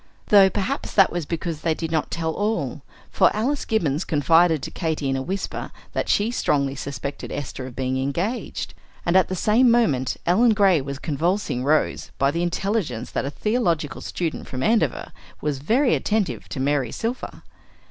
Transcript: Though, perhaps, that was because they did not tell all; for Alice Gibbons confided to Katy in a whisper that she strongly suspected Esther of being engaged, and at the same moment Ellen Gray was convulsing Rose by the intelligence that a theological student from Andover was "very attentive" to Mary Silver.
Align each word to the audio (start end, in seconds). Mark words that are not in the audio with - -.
Though, 0.29 0.49
perhaps, 0.49 0.95
that 0.95 1.11
was 1.11 1.27
because 1.27 1.61
they 1.61 1.75
did 1.75 1.91
not 1.91 2.09
tell 2.09 2.31
all; 2.33 2.81
for 3.11 3.29
Alice 3.35 3.65
Gibbons 3.65 4.03
confided 4.03 4.63
to 4.63 4.71
Katy 4.71 5.09
in 5.09 5.15
a 5.15 5.21
whisper 5.21 5.69
that 5.93 6.09
she 6.09 6.31
strongly 6.31 6.73
suspected 6.73 7.31
Esther 7.31 7.67
of 7.67 7.75
being 7.75 7.97
engaged, 7.99 8.73
and 9.05 9.15
at 9.15 9.27
the 9.27 9.35
same 9.35 9.69
moment 9.69 10.17
Ellen 10.25 10.55
Gray 10.55 10.81
was 10.81 10.97
convulsing 10.97 11.63
Rose 11.63 12.09
by 12.17 12.31
the 12.31 12.41
intelligence 12.41 13.11
that 13.11 13.25
a 13.25 13.29
theological 13.29 14.01
student 14.01 14.47
from 14.47 14.63
Andover 14.63 15.11
was 15.39 15.59
"very 15.59 15.93
attentive" 15.93 16.49
to 16.49 16.59
Mary 16.59 16.91
Silver. 16.91 17.43